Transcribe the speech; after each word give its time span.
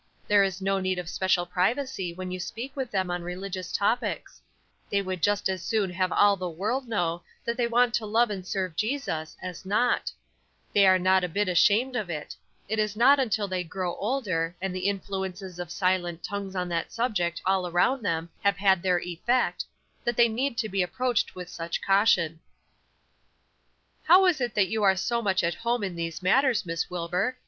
There 0.27 0.43
is 0.43 0.63
no 0.63 0.79
need 0.79 0.97
of 0.97 1.07
special 1.07 1.45
privacy 1.45 2.11
when 2.11 2.31
you 2.31 2.39
talk 2.39 2.75
with 2.75 2.89
them 2.89 3.11
on 3.11 3.21
religious 3.21 3.71
topics; 3.71 4.41
they 4.89 4.99
would 4.99 5.21
just 5.21 5.47
as 5.47 5.61
soon 5.61 5.91
have 5.91 6.11
all 6.11 6.35
the 6.35 6.49
world 6.49 6.87
know 6.87 7.21
that 7.45 7.55
they 7.55 7.67
want 7.67 7.93
to 7.93 8.07
love 8.07 8.31
and 8.31 8.43
serve 8.43 8.75
Jesus 8.75 9.37
as 9.43 9.63
not; 9.63 10.11
they 10.73 10.87
are 10.87 10.97
not 10.97 11.23
a 11.23 11.29
bit 11.29 11.47
ashamed 11.47 11.95
of 11.95 12.09
it; 12.09 12.35
it 12.67 12.79
is 12.79 12.95
not 12.95 13.19
until 13.19 13.47
they 13.47 13.63
grow 13.63 13.93
older, 13.97 14.55
and 14.59 14.73
the 14.73 14.87
influences 14.89 15.59
of 15.59 15.69
silent 15.69 16.23
tongues 16.23 16.55
on 16.55 16.67
that 16.69 16.91
subject 16.91 17.39
all 17.45 17.67
around 17.67 18.01
them 18.01 18.31
have 18.43 18.57
had 18.57 18.81
their 18.81 18.99
effect, 19.01 19.65
that 20.03 20.17
they 20.17 20.27
need 20.27 20.57
to 20.57 20.67
be 20.67 20.81
approached 20.81 21.35
with 21.35 21.47
such 21.47 21.79
caution." 21.79 22.39
"How 24.05 24.25
is 24.25 24.41
it 24.41 24.55
that 24.55 24.67
you 24.67 24.81
are 24.81 24.95
so 24.95 25.21
much 25.21 25.43
at 25.43 25.53
home 25.53 25.83
in 25.83 25.95
these 25.95 26.23
matters, 26.23 26.65
Miss 26.65 26.89
Wilbur? 26.89 27.37